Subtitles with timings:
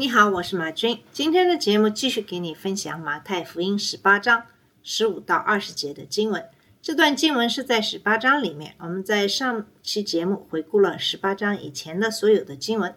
[0.00, 1.00] 你好，我是马军。
[1.10, 4.44] 今天的节目继续给你分享马太福音十八章
[4.84, 6.44] 十五到二十节的经文。
[6.80, 8.76] 这段经文是在十八章里面。
[8.78, 12.94] 我们在上期节目回顾了十八章以前的所有的经文。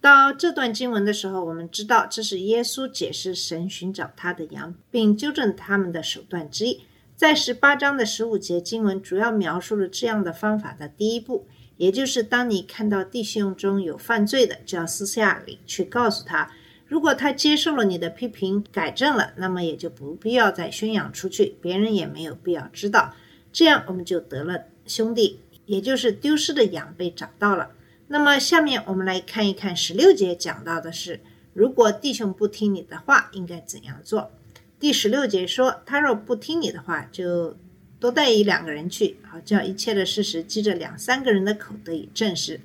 [0.00, 6.84] 到这段经文的时候，我们知道这是耶稣解释神寻找他的羊，并纠正他们的手段之一。
[7.16, 16.52] 在十八章的十五节经文，主要描述了这样的方法的第一步，也就是当你看到弟兄中有犯罪的，就要私下里去告诉他。
[16.86, 23.14] 如果他接受了你的批评，改正了，那么也就不必要再宣扬出去，别人也没有必要知道。
[23.52, 27.70] 这样我们就得了兄弟，也就是丢失的羊被找到了。
[28.08, 31.20] 那么下面我们来看一看十六节讲到的是，
[31.52, 34.30] 如果弟兄不听你的话，应该怎样做？
[34.80, 37.56] 第十六节说，他若不听你的话，就
[38.00, 42.60] 多带一两个人去，好叫一切的事实记着两三个人的口得以证实。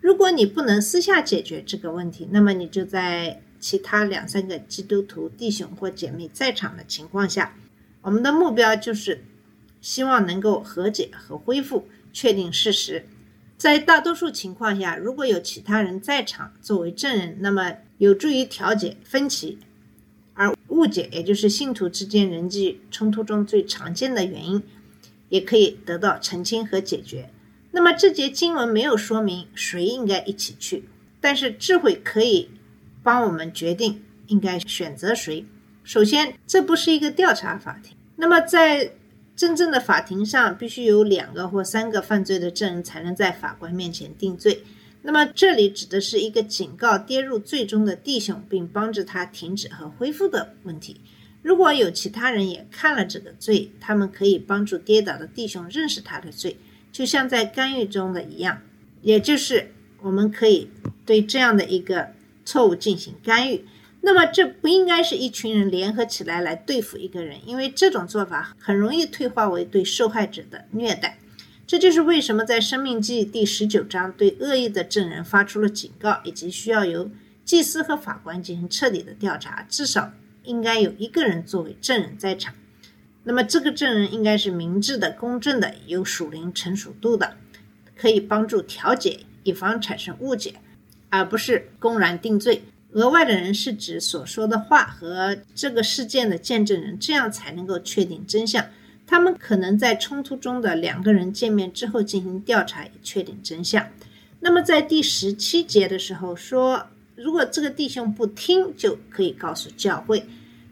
[0.00, 7.56] 如果你不能私下解决这个问题，那么你就在其他两三个基督徒弟兄或姐妹在场的情况下，
[8.02, 9.24] 我们的目标就是
[9.80, 13.04] 希望能够和解和恢复，确定事实。
[13.58, 19.58] 在大多数情况下，如果有其他人在场作为证人，那么有助于调解分歧，
[20.34, 24.62] 而误解，也就是信徒之间人际冲突中最常见的原因，
[25.28, 27.30] 也可以得到澄清和解决。
[27.72, 30.84] 那么这节经文没有说明谁应该一起去，
[31.20, 32.50] 但是智慧可以
[33.02, 35.44] 帮我们决定应该选择谁。
[35.84, 38.92] 首先，这不是一个调查法庭，那么在
[39.36, 44.62] 真正的法庭上，必须有两个或三个犯罪的证人才能在法官面前定罪。
[45.02, 51.00] 那么这里指的是一个警告跌入罪中的弟兄，并帮助他停止和恢复的问题。
[51.46, 56.56] 如果有其他人也看了这个罪，他们可以帮助跌倒的弟兄认识他的罪，
[56.90, 58.62] 就像在干预中的一样，
[59.00, 60.68] 也就是我们可以
[61.04, 62.08] 对这样的一个
[62.44, 63.64] 错误进行干预。
[64.00, 71.16] 那么这不应该是一群人联合起来来对付一个人，因为这种做法很容易退化为对受害者的虐待。
[71.64, 77.08] 这就是为什么在《生命记》第十九章对恶意的证人发出了警告，以及需要由
[77.44, 80.12] 祭司和法官进行彻底的调查，至少
[80.46, 82.54] 应该有一个人作为证人在场。
[83.24, 87.36] 那么这个证人应该是明智的、公正的、有属灵成熟度的，
[87.96, 90.54] 可以帮助调解，以防产生误解，
[91.10, 92.62] 而不是公然定罪。
[92.92, 98.64] 额外的人是指所说的话和这个事件的见证人，这样才能够确定真相。
[99.06, 103.86] 他们可能在冲突中的两个人见面之后进行调查，确定真相。
[104.40, 110.26] 那么在第十七节的时候说，如果这个弟兄不听，就可以告诉教会，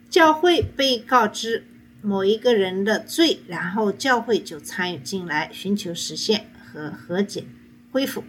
[0.09, 1.65] 教会被告知
[2.01, 7.43] 某一个人的罪，然后教会就参与进来，寻求实现和和解、
[7.91, 8.23] 恢复。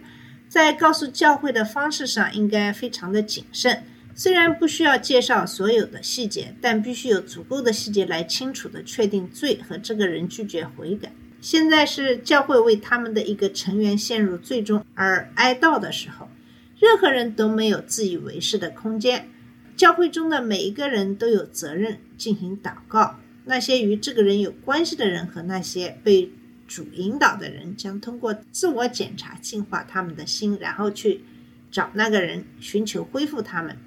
[0.49, 3.83] 在告诉教会的方式上，应该非常的谨慎。
[4.15, 11.11] 虽然不需要介绍所有的细节，但必须有足够的细节来清楚的确定罪和这个人拒绝悔改。
[11.39, 16.27] 现在是教会为他们的一个成员陷入罪中而哀悼的时候，
[16.79, 19.29] 任何人都没有自以为是的空间。
[19.75, 23.19] 教会中的每一个人都有责任进行祷告。
[23.45, 26.31] 那些与这个人有关系的人和那些被
[26.67, 31.21] 主引导的人，将通过自我检查净化他们的心，然后去
[31.71, 33.77] 找那个人，寻求恢复他们。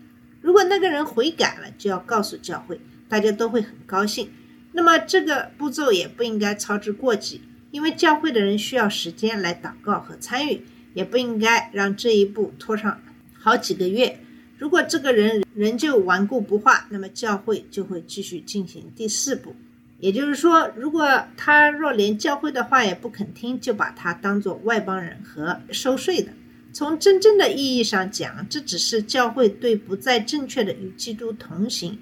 [0.41, 4.31] 如果那个人悔改了，就要告诉教会，大家都会很高兴。
[4.73, 10.63] 那么这个步骤也不应该操之过急，因为教会的人需要时间来祷告和参与，
[10.95, 13.01] 也不应该让这一步拖上
[13.33, 14.19] 好几个月。
[14.59, 19.57] 如果这个人仍旧顽固不化，那么教会就会继续进行第四步。
[19.99, 26.33] 也就是说，如果他若连教会的话也不肯听，就把他当作外邦人和收税的。
[26.73, 31.99] 从真正的意义上讲，这只是教会对不再正确的与基督同行，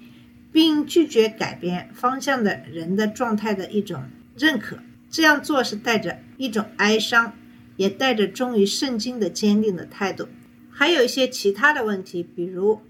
[0.51, 4.03] 并拒绝改变方向的人的状态的一种
[4.37, 4.77] 认可。
[5.09, 7.33] 这样做是带着一种哀伤，
[7.79, 10.27] 也带着忠于圣经的坚定的态度。
[10.69, 12.81] 还有一些其他的问题，比如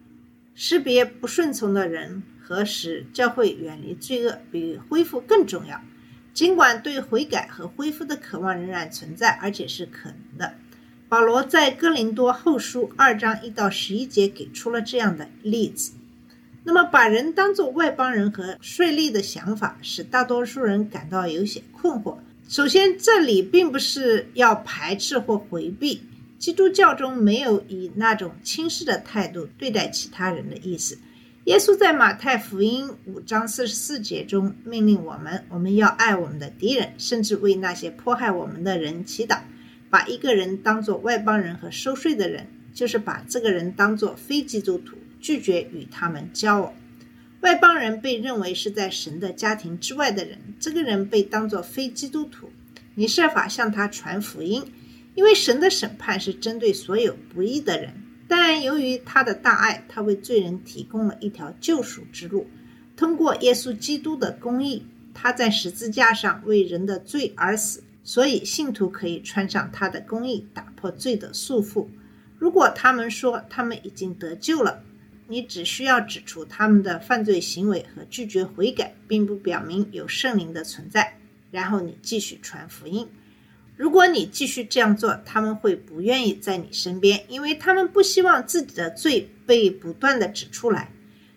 [0.56, 5.80] 识别不顺从的人和使教会远离罪恶，比恢复更重要。
[6.34, 10.56] 尽管对悔改和恢复的渴望仍然存在，而且是可能的。
[11.08, 15.92] 保罗在哥林多后书二章一到十一节给出了这样的例子。
[16.64, 22.18] 那么，把人当作外邦人和税吏的想法，使大多数人感到有些困惑。
[22.50, 26.02] 首先，这里并不是要排斥或回避，
[26.40, 30.98] 基督教中没有以那种轻视的态度对待其他人的意思。
[31.44, 39.38] 耶稣在马太福音五章四十四节中命令我们：我们要爱我们的敌人，甚至为那些迫害我们的人祈祷。
[39.92, 46.74] 把一个人当作外邦人和收税的人，就是把这个人当作非基督徒，拒绝与他们交往。
[47.42, 52.52] 外邦人被认为是在神的家庭之外的人，这个人被当作非基督徒。
[52.96, 54.62] 你设法向他传福音，
[55.16, 57.94] 因为神的审判是针对所有不义的人。
[58.28, 62.46] 但由于他的大爱，他为罪人提供了一条救赎之路。
[62.98, 71.88] 通过耶稣基督的公义，他在十字架上为人的罪而死，所以信徒可以穿上他的公义，打破罪的束缚。
[72.38, 74.84] 如果他们说他们已经得救了，
[75.30, 81.18] 你只需要指出他们的犯罪行为和拒绝悔改，并不表明有圣灵的存在。
[81.52, 83.08] 然后你继续传福音。
[83.78, 90.92] 如果你继续这样做，他们会不愿意在你身边，因为他们不希望自己的罪被不断的指出来。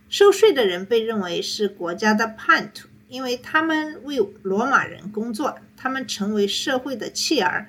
[0.09, 7.69] 收税的人被认为是国家的叛徒，因为他们为罗马人工作，他们成为社会的弃儿。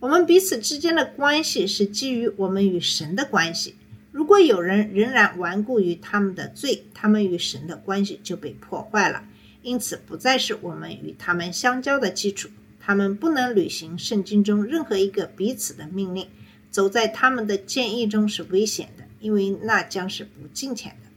[0.00, 3.76] 我们彼此之间的关系是基于我们与神的关系。
[4.14, 9.24] 如果有人仍然顽固于他们的罪，他们与神的关系就被破坏了。
[9.60, 12.48] 因此，不再是我们与他们相交的基础。
[12.78, 16.28] 他们不能履行圣经中任何一个彼此的命令。
[16.70, 21.08] 走在他们的建议中是危险的，因为那将是不敬虔的。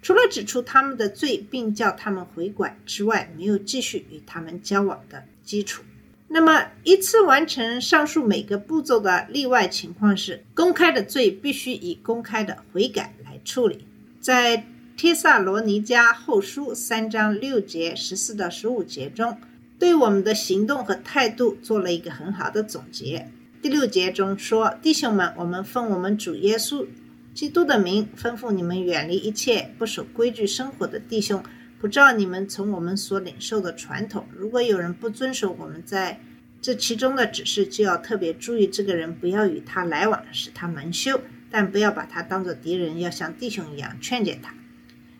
[0.00, 5.82] 除了指出他们的罪，并叫他们回拐之外，没有继续与他们交往的基础。
[6.28, 13.86] 那么，一次完成上述每个步骤的例外情况是：公开的罪必须以公开的悔改来处理。
[14.20, 19.38] 在帖萨罗尼迦后书三章六节十四到十五节中，
[19.78, 23.30] 对我们的行动和态度做了一个很好的总结。
[23.62, 26.86] 第六节中说：“弟兄们，我们奉我们主耶稣
[27.34, 31.42] 基督的名，吩咐你们远离一切不守规矩生活的弟兄，
[31.78, 34.26] 不知道你们从我们所领受的传统。
[34.34, 36.20] 如果有人不遵守我们在
[36.62, 41.20] 这其中的指示，就要特别注意这个人，不要与他来往，使他蒙羞，
[41.50, 44.54] 但不要把他当作敌人，要像弟兄一样劝解他。”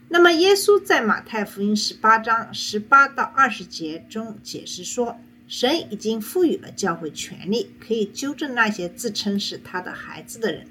[0.09, 10.67] 那么，耶稣在马太福音十八章十八到二十节中解释说，神已经赋予了教会权利，可以纠正那些自称是他的孩子的人。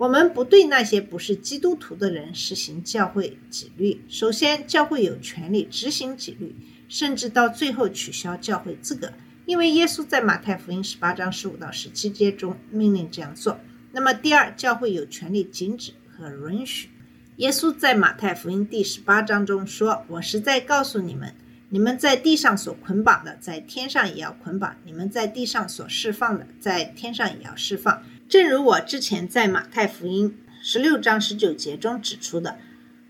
[0.00, 4.00] 我们不对那些不是基督徒的人实行教会纪律。
[4.08, 6.56] 首先，教会有权利执行纪律，
[6.88, 9.12] 甚至到最后取消教会资格，
[9.44, 13.60] 因为耶稣在马太福音十八章十五到十七节中命令这样做。
[13.92, 16.88] 那么，第二，教会有权利禁止和允许。
[17.36, 21.34] 耶稣在马太福音第十八章中说：“我实在告诉你们，
[21.68, 32.58] 你们在地上所捆绑的，在天上也要捆绑；你们在地上所释放的，在天上也要释放。”正如我之前在马太福音十六章十九节中指出的，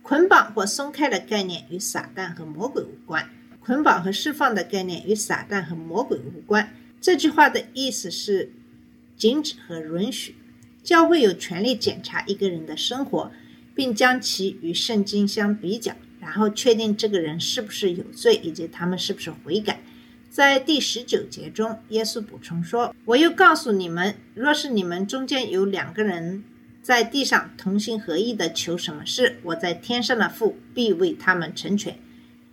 [0.00, 3.26] 捆绑或松开的概念与撒旦和魔鬼无关；
[3.60, 6.74] 捆绑和释放的概念与撒旦和魔鬼无关。
[7.02, 8.50] 这句话的意思是
[9.14, 10.36] 禁止和允许。
[10.82, 13.30] 教会有权利检查一个人的生活。
[13.72, 19.80] 并将其与圣经相比较，然后确定这个人是不是有罪，以及他们是不是悔改。
[20.30, 26.44] 在第十九节中，耶稣补充说：“我又告诉你们，若是你们中间有两个人
[26.80, 31.98] 在地上同心合意的求什么事，我在天上的父必为他们成全。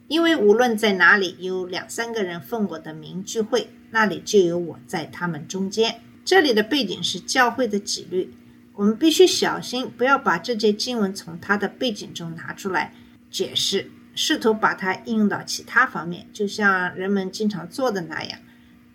[0.08, 8.34] 因为无论在哪里有两三个人奉我的名聚会，那里就有我在他们中间。”这里的背景是教会的纪律。
[8.74, 12.94] 我们必须小心，不要把这节经文从它的背景中拿出来
[13.30, 18.40] 解释，试图把它应用到其他方面，就像人们经常做的那样。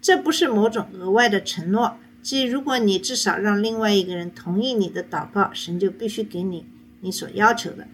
[0.01, 6.67] 这不是某种额外的承诺，即如果你至少让另外一个人同意你的祷告，神就必须给你
[7.01, 7.87] 你所要求的。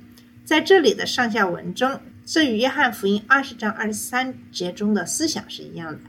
[0.42, 6.00] 在这里的上下文中，这与约翰福音二十章二十三节中的思想是一样的。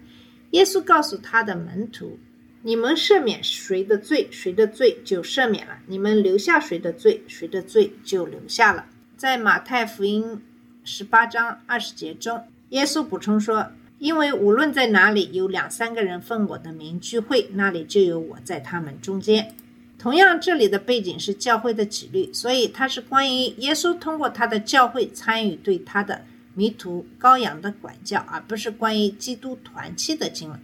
[0.51, 2.17] 耶稣告诉他的门徒。
[2.61, 8.85] 你们赦免谁的罪，谁的罪就赦免了；你们留下谁的罪，谁的罪就留下了。
[9.15, 10.41] 在马太福音
[10.91, 13.67] 十八章二十节中，耶稣补充说
[13.99, 19.53] ：“因为无论在哪里有两三个人奉我的名聚会，那里就有我在他们中间。”
[19.99, 26.21] 同样，这里的背景是教会的纪律，所以它是关于耶稣通过他的教会参与对他的
[26.55, 30.59] 迷途羔羊的管教，而不是关于基督团契的经文。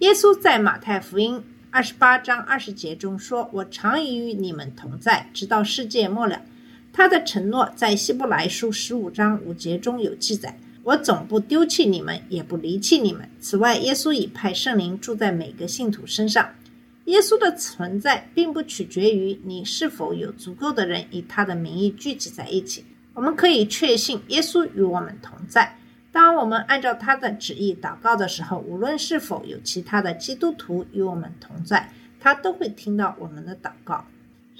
[0.00, 6.42] 耶稣在马太福音二十八章二十节中说：“我常与你们同在，直到世界末了。”
[6.92, 16.50] 他的承诺在希伯来书十五章五节中有记载：“我总不丢弃你们，也不离弃你们。”此外，耶稣已派圣灵住在每个信徒身上。
[17.04, 22.84] 耶稣的存在并不取决于你是否有足够的人以他的名义聚集在一起。
[23.14, 25.76] 我们可以确信耶稣与我们同在。
[26.12, 34.04] 当我们按照他的旨意祷告的时候，无论是否有其他的基督徒与我们同在，他都会听到我们的祷告。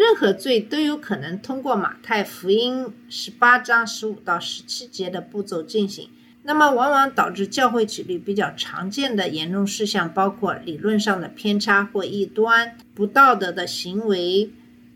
[0.00, 6.08] 任何罪都有可能通过马太福音十八章十五到十七节的步骤进行。
[6.44, 14.50] 那么，往往导致教会纪律比较常见的严重事项，包括理论上的偏差或异端、不道德的行为、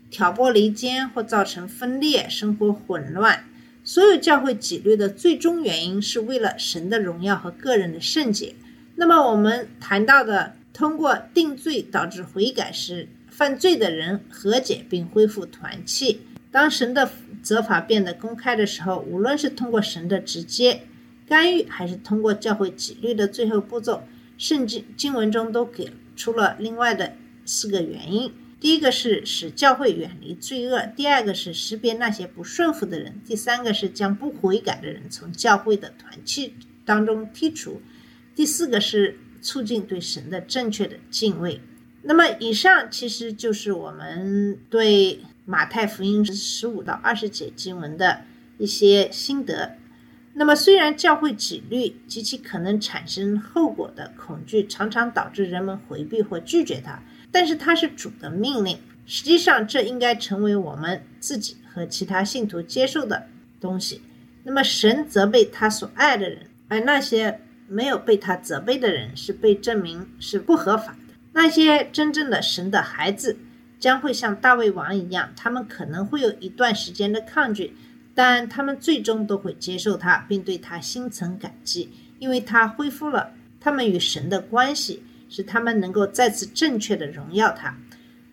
[0.09, 3.45] 挑拨离间或造成分裂、生活混乱。
[3.83, 8.55] 所有教会纪律的最终原因是为了神的荣耀和个人的圣洁。
[8.95, 16.21] 那么，我们谈到的通过定罪导致悔改时，犯罪的人和解并恢复团契。
[16.51, 17.11] 当神的
[17.43, 20.83] 责罚变得公开的时候，无论是通过神的直接。
[21.27, 24.03] 干预还是通过教会纪律的最后步骤，
[24.37, 27.13] 圣经经文中都给出了另外的
[27.45, 36.53] 四个原因：第一个是使教会远离罪恶；第二个是识别那些不顺服的人；第三个是将不悔改的人从教会的团契
[36.85, 37.81] 当中剔除；
[38.33, 41.59] 第四个是促进对神的正确的敬畏。
[42.07, 48.21] 那么，以上其实就是我们对马太福音十五到二十节经文的
[48.59, 49.75] 一些心得。
[50.35, 58.77] 那么，虽然教会纪律及其可能产生后果的恐惧常常导致人们回避或拒绝它，但是它是主的命令。
[59.07, 63.27] 实际上，这应该成为我们自己和其他信徒接受的
[63.59, 64.01] 东西。
[64.43, 70.95] 那么，神责备他所爱的人，而那些没有被他责备的人是被证明是不合法。
[71.37, 73.37] 那些真正的神的孩子
[73.77, 77.75] 将会像大卫王一样，他们可能会有一段时间的抗拒。
[78.13, 87.75] 但他们最终都会接受他，并对他心存感激，因为他恢复了他们与神的关系，使他们能够再次正确的荣耀他。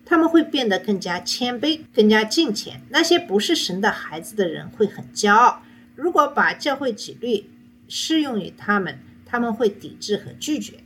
[0.05, 2.81] 他们会变得更加谦卑，更加敬虔。
[2.87, 5.61] 那些不是神的孩子的人会很骄傲。
[5.97, 7.49] 如果把教会纪律
[7.89, 10.82] 适用于他们，他们会抵制和拒绝。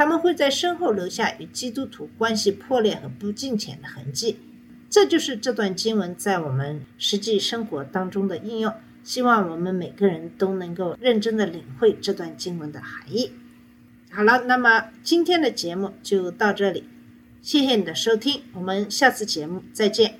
[0.00, 4.38] 他们会在身后留下与基督徒关系破裂和不敬虔的痕迹。
[4.88, 8.72] 这就是这段经文在我们实际生活当中的应用。
[9.04, 13.32] 希望我们每个人都能够认真的领会这段经文的含义。
[14.10, 16.84] 好了，那么今天的节目就到这里，
[17.42, 20.19] 谢谢你的收听，我们下次节目再见。